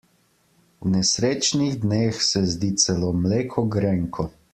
[0.81, 4.27] V nesrečnih dneh se zdi celo mleko grenko.